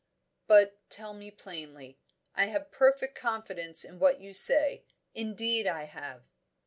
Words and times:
But 0.47 0.79
tell 0.89 1.13
me 1.13 1.29
plainly. 1.29 1.99
I 2.33 2.45
have 2.47 2.71
perfect 2.71 3.13
confidence 3.13 3.83
in 3.85 3.99
what 3.99 4.19
you 4.19 4.33
say, 4.33 4.83
indeed 5.13 5.67
I 5.67 5.83
have." 5.83 6.23